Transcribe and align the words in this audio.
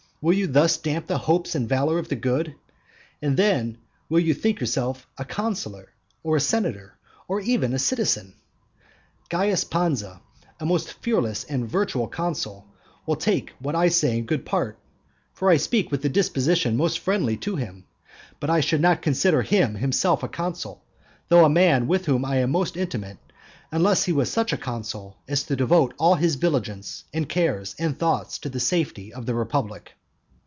Will 0.23 0.33
you 0.33 0.45
thus 0.45 0.77
damp 0.77 1.07
the 1.07 1.17
hopes 1.17 1.55
and 1.55 1.67
valour 1.67 1.97
of 1.97 2.07
the 2.09 2.15
good? 2.15 2.53
And 3.23 3.35
then 3.35 3.79
will 4.07 4.19
you 4.19 4.35
think 4.35 4.59
yourself 4.59 5.07
a 5.17 5.25
consular, 5.25 5.93
or 6.21 6.35
a 6.35 6.39
senator, 6.39 6.95
or 7.27 7.39
even 7.41 7.73
a 7.73 7.79
citizen? 7.79 8.35
Caius 9.31 9.63
Pansa, 9.63 10.21
a 10.59 10.65
most 10.67 10.93
fearless 11.01 11.43
and 11.45 11.67
virtuous 11.67 12.09
consul, 12.11 12.67
will 13.07 13.15
take 13.15 13.53
what 13.57 13.73
I 13.73 13.87
say 13.89 14.19
in 14.19 14.27
good 14.27 14.45
part. 14.45 14.77
For 15.33 15.49
I 15.49 15.53
will 15.53 15.59
speak 15.59 15.89
with 15.89 16.05
a 16.05 16.09
disposition 16.09 16.77
most 16.77 16.99
friendly 16.99 17.35
to 17.37 17.55
him; 17.55 17.85
but 18.39 18.51
I 18.51 18.59
should 18.59 18.81
not 18.81 19.01
consider 19.01 19.41
him 19.41 19.73
himself 19.73 20.21
a 20.21 20.27
consul, 20.27 20.83
though 21.29 21.45
a 21.45 21.49
man 21.49 21.87
with 21.87 22.05
whom 22.05 22.25
I 22.25 22.35
am 22.37 22.51
most 22.51 22.77
intimate, 22.77 23.17
unless 23.71 24.03
he 24.03 24.13
was 24.13 24.29
such 24.29 24.53
a 24.53 24.57
consul 24.57 25.17
as 25.27 25.41
to 25.45 25.55
devote 25.55 25.95
all 25.97 26.13
his 26.13 26.35
vigilance, 26.35 27.05
and 27.11 27.27
cares, 27.27 27.73
and 27.79 27.97
thoughts 27.97 28.37
to 28.37 28.49
the 28.49 28.59
safety 28.59 29.11
of 29.11 29.25
the 29.25 29.33
republic. 29.33 29.93